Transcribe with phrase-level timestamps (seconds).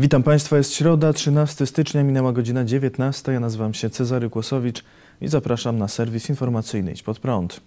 [0.00, 3.32] Witam Państwa, jest środa, 13 stycznia, minęła godzina 19.
[3.32, 4.84] Ja nazywam się Cezary Kłosowicz
[5.20, 7.60] i zapraszam na serwis informacyjny Idź Pod Prąd.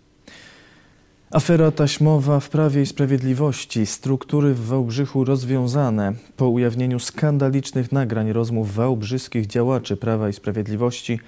[1.31, 6.13] Afera taśmowa w Prawie i Sprawiedliwości, struktury w Wałbrzychu rozwiązane.
[6.37, 11.19] Po ujawnieniu skandalicznych nagrań rozmów wałbrzyskich działaczy Prawa i Sprawiedliwości,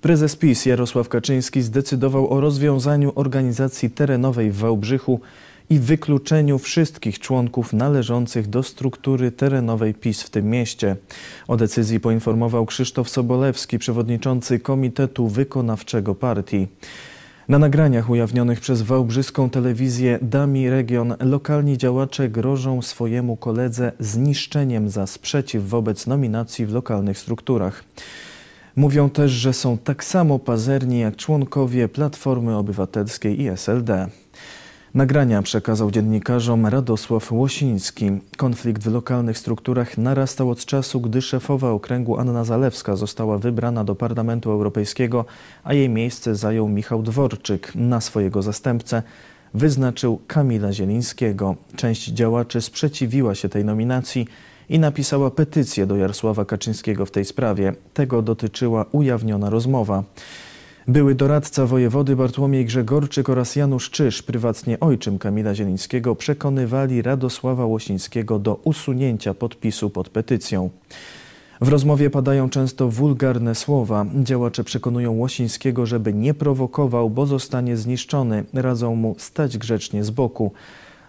[0.00, 5.20] prezes PiS Jarosław Kaczyński zdecydował o rozwiązaniu organizacji terenowej w Wałbrzychu
[5.70, 10.96] i wykluczeniu wszystkich członków należących do struktury terenowej PiS w tym mieście.
[11.48, 16.68] O decyzji poinformował Krzysztof Sobolewski, przewodniczący Komitetu Wykonawczego Partii.
[17.48, 25.06] Na nagraniach ujawnionych przez wałbrzyską telewizję Dami Region lokalni działacze grożą swojemu koledze zniszczeniem za
[25.06, 27.84] sprzeciw wobec nominacji w lokalnych strukturach.
[28.76, 34.08] Mówią też, że są tak samo pazerni jak członkowie Platformy Obywatelskiej i SLD.
[34.94, 38.10] Nagrania przekazał dziennikarzom Radosław Łosiński.
[38.36, 43.94] Konflikt w lokalnych strukturach narastał od czasu, gdy szefowa okręgu Anna Zalewska została wybrana do
[43.94, 45.24] Parlamentu Europejskiego,
[45.64, 47.72] a jej miejsce zajął Michał Dworczyk.
[47.74, 49.02] Na swojego zastępcę
[49.54, 51.56] wyznaczył Kamila Zielińskiego.
[51.76, 54.28] Część działaczy sprzeciwiła się tej nominacji
[54.68, 57.72] i napisała petycję do Jarosława Kaczyńskiego w tej sprawie.
[57.94, 60.02] Tego dotyczyła ujawniona rozmowa.
[60.88, 68.38] Były doradca wojewody Bartłomiej Grzegorczyk oraz Janusz Czyż, prywatnie ojczym Kamila Zielińskiego, przekonywali Radosława Łosińskiego
[68.38, 70.70] do usunięcia podpisu pod petycją.
[71.60, 74.06] W rozmowie padają często wulgarne słowa.
[74.22, 78.44] Działacze przekonują Łosińskiego, żeby nie prowokował, bo zostanie zniszczony.
[78.54, 80.52] Radzą mu stać grzecznie z boku.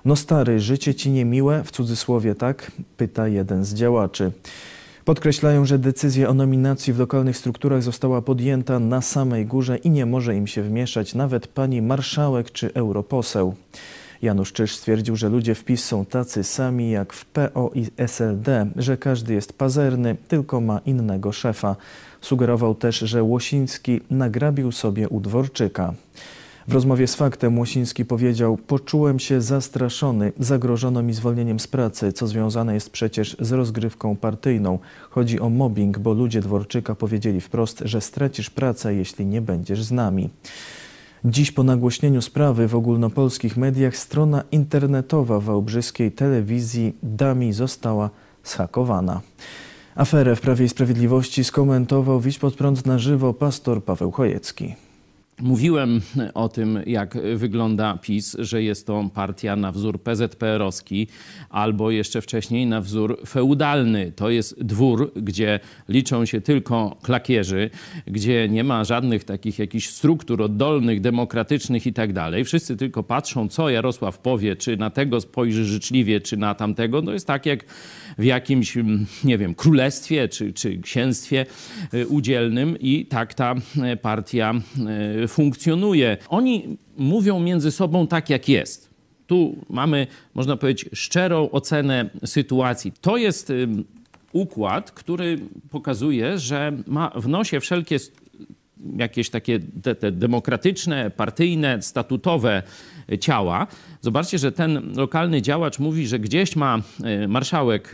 [0.05, 1.63] No stary, życie ci niemiłe?
[1.63, 2.71] W cudzysłowie tak?
[2.97, 4.31] Pyta jeden z działaczy.
[5.05, 10.05] Podkreślają, że decyzja o nominacji w lokalnych strukturach została podjęta na samej górze i nie
[10.05, 13.55] może im się wmieszać nawet pani marszałek czy europoseł.
[14.21, 18.67] Janusz Czyż stwierdził, że ludzie w PiS są tacy sami jak w PO i SLD,
[18.75, 21.75] że każdy jest pazerny, tylko ma innego szefa.
[22.21, 25.93] Sugerował też, że Łosiński nagrabił sobie u Dworczyka.
[26.67, 32.27] W rozmowie z Faktem Łosiński powiedział: Poczułem się zastraszony, zagrożono mi zwolnieniem z pracy, co
[32.27, 34.79] związane jest przecież z rozgrywką partyjną.
[35.09, 39.91] Chodzi o mobbing, bo ludzie Dworczyka powiedzieli wprost, że stracisz pracę, jeśli nie będziesz z
[39.91, 40.29] nami.
[41.25, 48.09] Dziś po nagłośnieniu sprawy w ogólnopolskich mediach strona internetowa wałbrzyskiej telewizji Dami została
[48.43, 49.21] schakowana.
[49.95, 54.84] Aferę w Prawie i Sprawiedliwości skomentował Wiś pod prąd na żywo pastor Paweł Chojecki.
[55.41, 56.01] Mówiłem
[56.33, 61.07] o tym, jak wygląda PiS, że jest to partia na wzór PZPR-owski
[61.49, 64.11] albo jeszcze wcześniej na wzór feudalny.
[64.15, 65.59] To jest dwór, gdzie
[65.89, 67.69] liczą się tylko klakierzy,
[68.07, 72.45] gdzie nie ma żadnych takich jakichś struktur oddolnych, demokratycznych i tak dalej.
[72.45, 77.01] Wszyscy tylko patrzą, co Jarosław powie, czy na tego spojrzy życzliwie, czy na tamtego.
[77.01, 77.65] No jest tak jak
[78.17, 78.77] w jakimś,
[79.23, 81.45] nie wiem, królestwie czy, czy księstwie
[81.93, 83.55] y, udzielnym i tak ta
[83.93, 84.53] y, partia
[85.23, 86.17] y, funkcjonuje.
[86.29, 88.89] Oni mówią między sobą tak, jak jest.
[89.27, 92.91] Tu mamy, można powiedzieć, szczerą ocenę sytuacji.
[93.01, 93.51] To jest
[94.33, 97.99] układ, który pokazuje, że ma w nosie wszelkie
[98.97, 102.63] jakieś takie te, te demokratyczne, partyjne, statutowe
[103.19, 103.67] ciała.
[104.01, 107.91] Zobaczcie, że ten lokalny działacz mówi, że gdzieś ma e, marszałek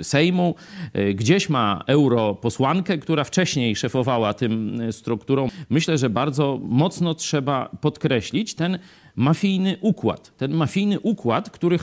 [0.00, 0.54] e, Sejmu,
[0.92, 5.48] e, gdzieś ma europosłankę, która wcześniej szefowała tym strukturą.
[5.70, 8.78] Myślę, że bardzo mocno trzeba podkreślić ten
[9.16, 10.32] mafijny układ.
[10.36, 11.78] Ten mafijny układ, który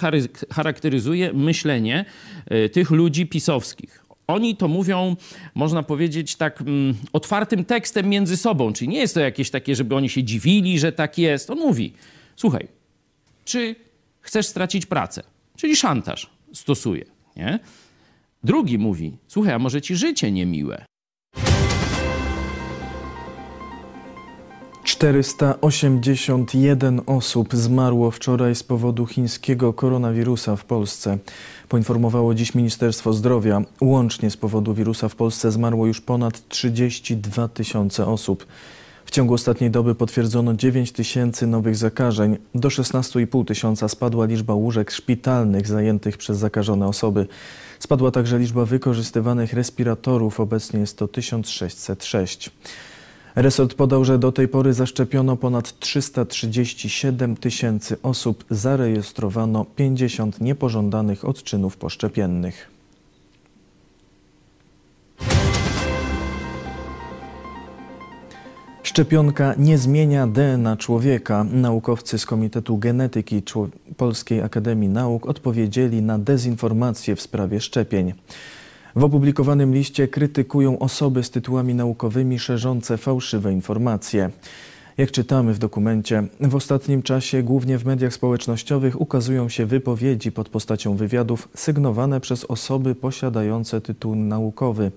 [0.54, 2.06] charakteryzuje myślenie
[2.72, 4.01] tych ludzi pisowskich.
[4.28, 5.16] Oni to mówią,
[5.56, 9.96] można powiedzieć, tak mm, otwartym tekstem między sobą, czyli nie jest to jakieś takie, żeby
[9.96, 11.50] oni się dziwili, że tak jest.
[11.50, 11.94] On mówi,
[12.36, 12.68] słuchaj,
[13.46, 13.76] czy
[14.22, 15.24] chcesz stracić pracę?
[15.56, 17.60] Czyli szantaż stosuje, nie?
[18.44, 20.86] Drugi mówi, słuchaj, a może ci życie niemiłe?
[25.02, 31.18] 481 osób zmarło wczoraj z powodu chińskiego koronawirusa w Polsce.
[31.70, 33.62] Poinformowało dziś Ministerstwo Zdrowia.
[33.82, 38.46] Łącznie z powodu wirusa w Polsce zmarło już ponad 32 tysiące osób.
[39.06, 42.38] W ciągu ostatniej doby potwierdzono 9 tysięcy nowych zakażeń.
[42.56, 47.28] Do 16,5 tysiąca spadła liczba łóżek szpitalnych zajętych przez zakażone osoby.
[47.80, 50.40] Spadła także liczba wykorzystywanych respiratorów.
[50.40, 52.52] Obecnie jest to 1606.
[53.36, 61.78] Resort podał, że do tej pory zaszczepiono ponad 337 tysięcy osób, zarejestrowano 50 niepożądanych odczynów
[61.78, 62.72] poszczepiennych.
[68.84, 71.46] Szczepionka nie zmienia DNA człowieka.
[71.52, 73.42] Naukowcy z Komitetu Genetyki
[73.98, 78.14] Polskiej Akademii Nauk odpowiedzieli na dezinformację w sprawie szczepień.
[78.96, 84.30] W opublikowanym liście krytykują osoby z tytułami naukowymi szerzące fałszywe informacje.
[84.98, 90.50] Jak czytamy w dokumencie, w ostatnim czasie głównie w mediach społecznościowych ukazują się wypowiedzi pod
[90.50, 94.92] postacią wywiadów sygnowane przez osoby posiadające tytuł naukowy.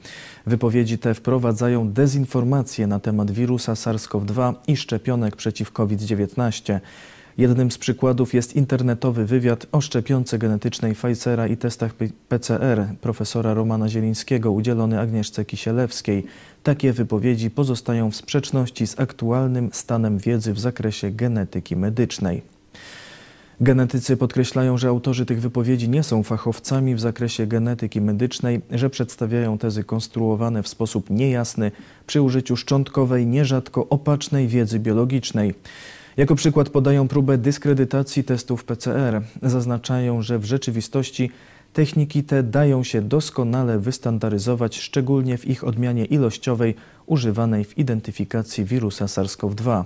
[0.47, 6.81] Wypowiedzi te wprowadzają dezinformację na temat wirusa SARS-CoV-2 i szczepionek przeciw COVID-19.
[7.39, 11.95] Jednym z przykładów jest internetowy wywiad o szczepionce genetycznej Pfizera i testach
[12.29, 16.25] PCR profesora Romana Zielińskiego udzielony Agnieszce Kisielewskiej.
[16.63, 22.43] Takie wypowiedzi pozostają w sprzeczności z aktualnym stanem wiedzy w zakresie genetyki medycznej.
[23.61, 29.59] Genetycy podkreślają, że autorzy tych wypowiedzi nie są fachowcami w zakresie genetyki medycznej, że przedstawiają
[29.59, 31.71] tezy konstruowane w sposób niejasny
[32.07, 35.55] przy użyciu szczątkowej, nierzadko opacznej wiedzy biologicznej.
[36.17, 39.23] Jako przykład podają próbę dyskredytacji testów PCR.
[39.43, 41.31] Zaznaczają, że w rzeczywistości
[41.73, 46.75] techniki te dają się doskonale wystandaryzować, szczególnie w ich odmianie ilościowej
[47.07, 49.85] używanej w identyfikacji wirusa SARS-CoV-2.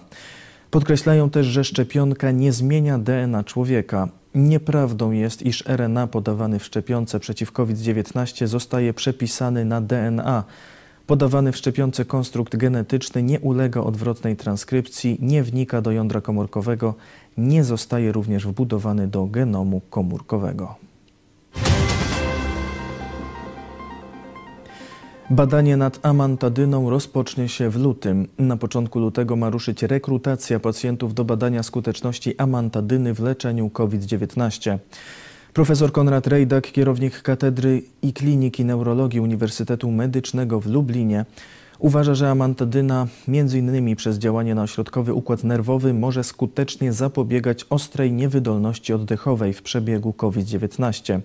[0.70, 4.08] Podkreślają też, że szczepionka nie zmienia DNA człowieka.
[4.34, 10.44] Nieprawdą jest, iż RNA podawany w szczepionce przeciw COVID-19 zostaje przepisany na DNA.
[11.08, 16.94] Podawany w szczepionce konstrukt genetyczny nie ulega odwrotnej transkrypcji, nie wnika do jądra komórkowego,
[17.36, 20.74] nie zostaje również wbudowany do genomu komórkowego.
[25.30, 28.28] Badanie nad amantadyną rozpocznie się w lutym.
[28.38, 34.78] Na początku lutego ma ruszyć rekrutacja pacjentów do badania skuteczności amantadyny w leczeniu COVID-19.
[35.58, 41.24] Profesor Konrad Rejdak, kierownik Katedry i Kliniki Neurologii Uniwersytetu Medycznego w Lublinie,
[41.78, 43.96] uważa, że amantadyna, m.in.
[43.96, 51.20] przez działanie na ośrodkowy układ nerwowy, może skutecznie zapobiegać ostrej niewydolności oddechowej w przebiegu COVID-19.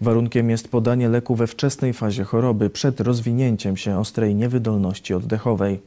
[0.00, 5.80] Warunkiem jest podanie leku we wczesnej fazie choroby, przed rozwinięciem się ostrej niewydolności oddechowej.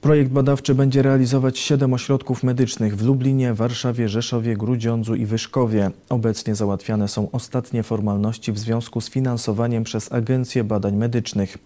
[0.00, 5.90] Projekt badawczy będzie realizować siedem ośrodków medycznych w Lublinie, Warszawie, Rzeszowie, Grudziądzu i Wyszkowie.
[6.08, 11.58] Obecnie załatwiane są ostatnie formalności w związku z finansowaniem przez Agencję Badań Medycznych.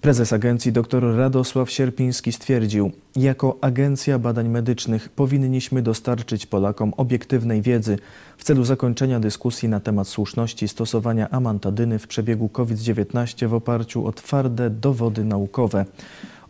[0.00, 7.98] Prezes agencji dr Radosław Sierpiński stwierdził, jako Agencja Badań Medycznych powinniśmy dostarczyć Polakom obiektywnej wiedzy
[8.36, 14.12] w celu zakończenia dyskusji na temat słuszności stosowania amantadyny w przebiegu COVID-19 w oparciu o
[14.12, 15.84] twarde dowody naukowe.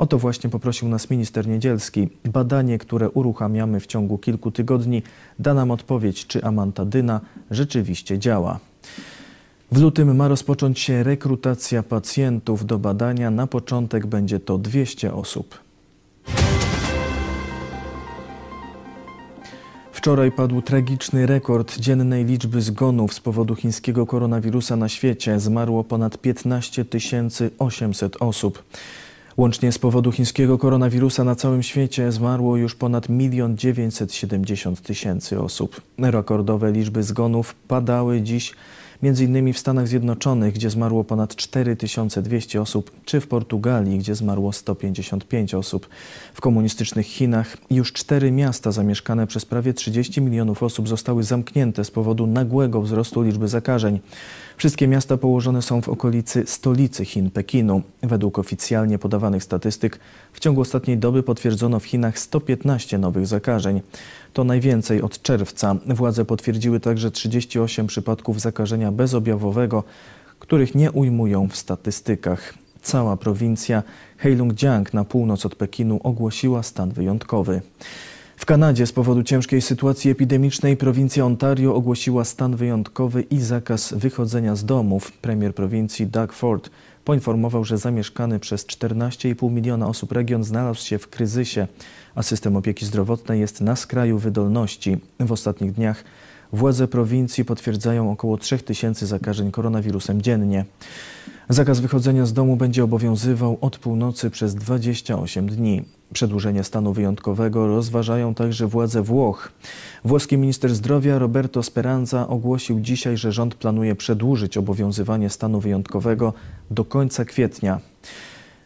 [0.02, 2.08] O to właśnie poprosił nas minister Niedzielski.
[2.24, 5.02] Badanie, które uruchamiamy w ciągu kilku tygodni,
[5.38, 7.20] da nam odpowiedź, czy amantadyna
[7.50, 8.58] rzeczywiście działa.
[9.72, 13.30] W lutym ma rozpocząć się rekrutacja pacjentów do badania.
[13.30, 15.58] Na początek będzie to 200 osób.
[19.92, 25.40] Wczoraj padł tragiczny rekord dziennej liczby zgonów z powodu chińskiego koronawirusa na świecie.
[25.40, 26.84] Zmarło ponad 15
[27.58, 28.62] 800 osób.
[29.36, 35.80] Łącznie z powodu chińskiego koronawirusa na całym świecie zmarło już ponad 1 970 tysięcy osób.
[35.98, 38.54] Rekordowe liczby zgonów padały dziś
[39.20, 45.54] innymi w Stanach Zjednoczonych, gdzie zmarło ponad 4200 osób, czy w Portugalii, gdzie zmarło 155
[45.54, 45.88] osób.
[46.34, 51.90] W komunistycznych Chinach już cztery miasta zamieszkane przez prawie 30 milionów osób zostały zamknięte z
[51.90, 54.00] powodu nagłego wzrostu liczby zakażeń.
[54.56, 57.82] Wszystkie miasta położone są w okolicy stolicy Chin, Pekinu.
[58.02, 59.98] Według oficjalnie podawanych statystyk
[60.32, 63.80] w ciągu ostatniej doby potwierdzono w Chinach 115 nowych zakażeń.
[64.32, 65.76] To najwięcej od czerwca.
[65.86, 69.84] Władze potwierdziły także 38 przypadków zakażenia bezobjawowego,
[70.38, 72.54] których nie ujmują w statystykach.
[72.82, 73.82] Cała prowincja
[74.16, 77.60] Heilongjiang na północ od Pekinu ogłosiła stan wyjątkowy.
[78.42, 84.56] W Kanadzie z powodu ciężkiej sytuacji epidemicznej prowincja Ontario ogłosiła stan wyjątkowy i zakaz wychodzenia
[84.56, 85.12] z domów.
[85.12, 86.70] Premier prowincji Doug Ford
[87.04, 91.66] poinformował, że zamieszkany przez 14,5 miliona osób region znalazł się w kryzysie,
[92.14, 94.96] a system opieki zdrowotnej jest na skraju wydolności.
[95.20, 96.04] W ostatnich dniach
[96.52, 100.64] władze prowincji potwierdzają około 3000 zakażeń koronawirusem dziennie.
[101.48, 105.82] Zakaz wychodzenia z domu będzie obowiązywał od północy przez 28 dni.
[106.12, 109.52] Przedłużenie stanu wyjątkowego rozważają także władze Włoch.
[110.04, 116.32] Włoski minister zdrowia Roberto Speranza ogłosił dzisiaj, że rząd planuje przedłużyć obowiązywanie stanu wyjątkowego
[116.70, 117.80] do końca kwietnia.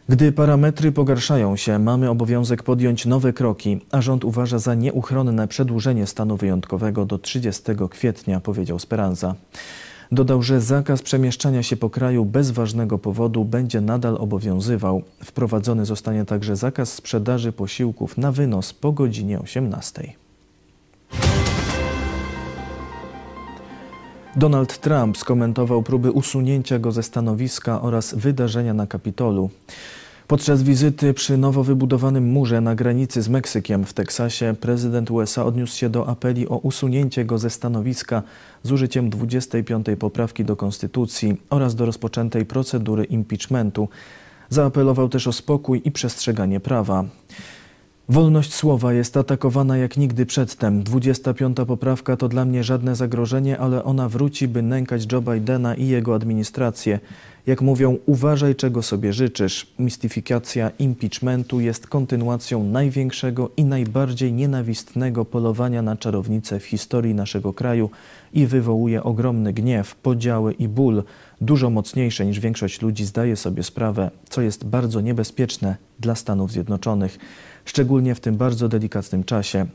[0.09, 6.07] Gdy parametry pogarszają się, mamy obowiązek podjąć nowe kroki, a rząd uważa za nieuchronne przedłużenie
[6.07, 9.35] stanu wyjątkowego do 30 kwietnia, powiedział Speranza.
[10.11, 15.03] Dodał, że zakaz przemieszczania się po kraju bez ważnego powodu będzie nadal obowiązywał.
[15.23, 20.26] Wprowadzony zostanie także zakaz sprzedaży posiłków na wynos po godzinie 18.
[24.37, 29.49] Donald Trump skomentował próby usunięcia go ze stanowiska oraz wydarzenia na Kapitolu.
[30.27, 35.77] Podczas wizyty przy nowo wybudowanym murze na granicy z Meksykiem w Teksasie prezydent USA odniósł
[35.77, 38.23] się do apeli o usunięcie go ze stanowiska
[38.63, 39.85] z użyciem 25.
[39.99, 43.89] poprawki do konstytucji oraz do rozpoczętej procedury impeachmentu.
[44.49, 47.05] Zaapelował też o spokój i przestrzeganie prawa.
[48.09, 50.83] Wolność słowa jest atakowana jak nigdy przedtem.
[50.83, 51.57] 25.
[51.67, 56.15] poprawka to dla mnie żadne zagrożenie, ale ona wróci, by nękać Joe Bidena i jego
[56.15, 56.99] administrację.
[57.47, 59.67] Jak mówią, uważaj czego sobie życzysz.
[59.79, 67.89] Mistyfikacja impeachmentu jest kontynuacją największego i najbardziej nienawistnego polowania na czarownicę w historii naszego kraju
[68.33, 71.03] i wywołuje ogromny gniew, podziały i ból,
[71.41, 77.17] dużo mocniejsze niż większość ludzi zdaje sobie sprawę, co jest bardzo niebezpieczne dla Stanów Zjednoczonych
[77.67, 79.65] szczególnie w tym bardzo delikatnym czasie.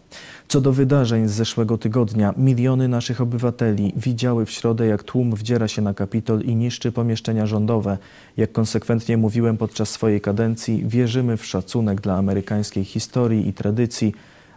[0.49, 5.69] Co do wydarzeń z zeszłego tygodnia, miliony naszych obywateli widziały w środę, jak tłum wdziera
[5.69, 7.99] się na Kapitol i niszczy pomieszczenia rządowe.
[8.37, 14.14] Jak konsekwentnie mówiłem podczas swojej kadencji, wierzymy w szacunek dla amerykańskiej historii i tradycji,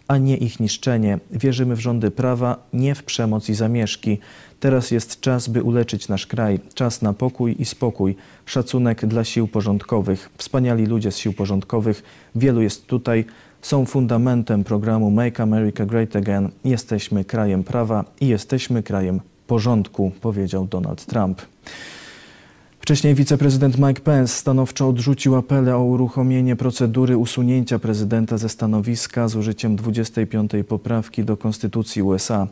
[0.07, 1.19] a nie ich niszczenie.
[1.31, 4.17] Wierzymy w rządy prawa, nie w przemoc i zamieszki.
[4.59, 6.59] Teraz jest czas, by uleczyć nasz kraj.
[6.73, 8.15] Czas na pokój i spokój.
[8.45, 10.29] Szacunek dla sił porządkowych.
[10.37, 12.03] Wspaniali ludzie z sił porządkowych.
[12.35, 13.25] Wielu jest tutaj.
[13.61, 16.49] Są fundamentem programu Make America Great Again.
[16.65, 21.41] Jesteśmy krajem prawa i jesteśmy krajem porządku, powiedział Donald Trump.
[22.85, 29.35] Wcześniej wiceprezydent Mike Pence stanowczo odrzucił apele o uruchomienie procedury usunięcia prezydenta ze stanowiska z
[29.35, 30.51] użyciem 25.
[30.67, 32.47] poprawki do Konstytucji USA.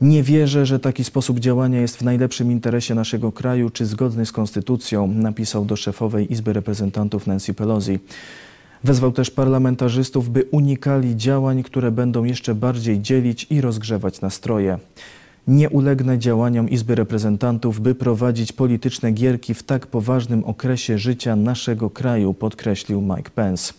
[0.00, 4.32] Nie wierzę, że taki sposób działania jest w najlepszym interesie naszego kraju czy zgodny z
[4.32, 7.98] konstytucją, napisał do szefowej Izby Reprezentantów Nancy Pelosi.
[8.84, 14.78] Wezwał też parlamentarzystów, by unikali działań, które będą jeszcze bardziej dzielić i rozgrzewać nastroje.
[15.46, 21.90] Nie ulegnę działaniom Izby Reprezentantów, by prowadzić polityczne gierki w tak poważnym okresie życia naszego
[21.90, 23.72] kraju, podkreślił Mike Pence.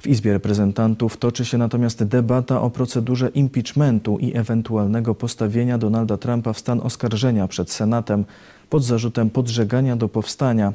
[0.00, 6.52] W Izbie Reprezentantów toczy się natomiast debata o procedurze impeachmentu i ewentualnego postawienia Donalda Trumpa
[6.52, 8.24] w stan oskarżenia przed Senatem
[8.70, 10.72] pod zarzutem podżegania do powstania.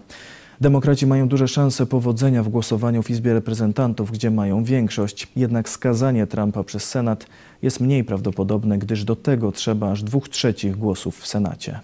[0.61, 5.27] Demokraci mają duże szanse powodzenia w głosowaniu w Izbie Reprezentantów, gdzie mają większość.
[5.35, 7.25] Jednak skazanie Trumpa przez Senat
[7.61, 11.79] jest mniej prawdopodobne, gdyż do tego trzeba aż dwóch trzecich głosów w Senacie.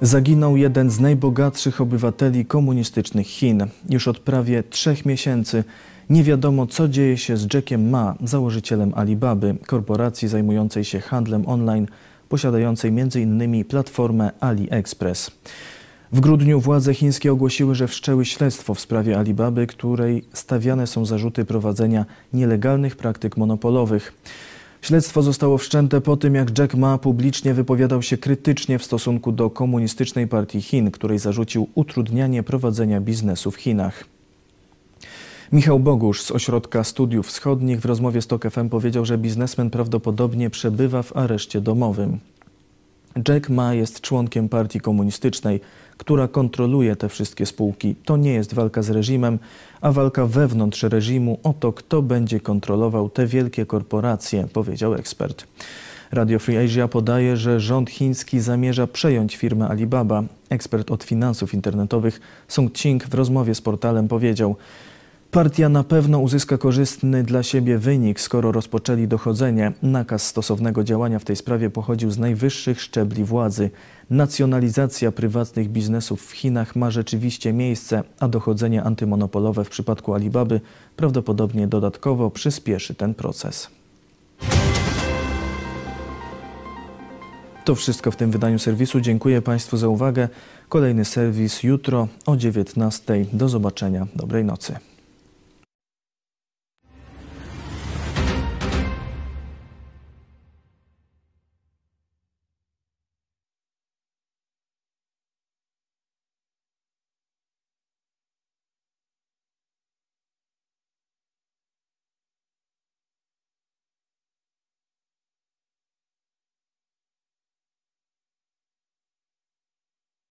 [0.00, 3.66] Zaginął jeden z najbogatszych obywateli komunistycznych Chin.
[3.90, 5.64] Już od prawie trzech miesięcy
[6.10, 11.86] nie wiadomo, co dzieje się z Jackiem Ma, założycielem Alibaby, korporacji zajmującej się handlem online,
[12.34, 13.64] posiadającej m.in.
[13.64, 15.30] platformę AliExpress.
[16.12, 21.44] W grudniu władze chińskie ogłosiły, że wszczęły śledztwo w sprawie Alibaby, której stawiane są zarzuty
[21.44, 24.12] prowadzenia nielegalnych praktyk monopolowych.
[24.82, 29.50] Śledztwo zostało wszczęte po tym, jak Jack Ma publicznie wypowiadał się krytycznie w stosunku do
[29.50, 34.13] Komunistycznej Partii Chin, której zarzucił utrudnianie prowadzenia biznesu w Chinach.
[35.54, 40.50] Michał Bogusz z Ośrodka Studiów Wschodnich w rozmowie z TOK FM powiedział, że biznesmen prawdopodobnie
[40.50, 42.18] przebywa w areszcie domowym.
[43.28, 45.60] Jack Ma jest członkiem partii komunistycznej,
[45.96, 47.94] która kontroluje te wszystkie spółki.
[48.04, 49.38] To nie jest walka z reżimem,
[49.80, 55.46] a walka wewnątrz reżimu o to, kto będzie kontrolował te wielkie korporacje, powiedział ekspert.
[56.12, 60.22] Radio Free Asia podaje, że rząd chiński zamierza przejąć firmę Alibaba.
[60.48, 64.56] Ekspert od finansów internetowych Sung Ching w rozmowie z portalem powiedział:
[65.34, 69.72] Partia na pewno uzyska korzystny dla siebie wynik, skoro rozpoczęli dochodzenie.
[69.82, 73.70] Nakaz stosownego działania w tej sprawie pochodził z najwyższych szczebli władzy.
[74.10, 80.60] Nacjonalizacja prywatnych biznesów w Chinach ma rzeczywiście miejsce, a dochodzenie antymonopolowe w przypadku Alibaby
[80.96, 83.68] prawdopodobnie dodatkowo przyspieszy ten proces.
[87.64, 89.00] To wszystko w tym wydaniu serwisu.
[89.00, 90.28] Dziękuję Państwu za uwagę.
[90.68, 93.26] Kolejny serwis jutro o 19:00.
[93.32, 94.06] Do zobaczenia.
[94.16, 94.93] Dobrej nocy.